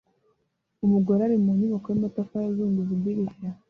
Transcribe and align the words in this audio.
Umugore 0.85 1.21
uri 1.23 1.37
mu 1.43 1.51
nyubako 1.59 1.87
y'amatafari 1.89 2.45
azunguza 2.51 2.91
idirishya 2.97 3.49